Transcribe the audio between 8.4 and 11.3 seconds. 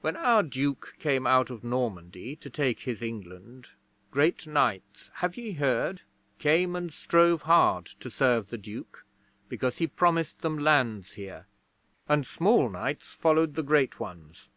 the Duke, because he promised them lands